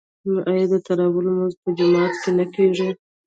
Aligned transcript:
آیا 0.49 0.65
د 0.71 0.75
تراويح 0.85 1.23
لمونځ 1.25 1.53
په 1.61 1.69
جومات 1.77 2.13
کې 2.21 2.31
نه 2.37 2.45
کیږي؟ 2.53 2.89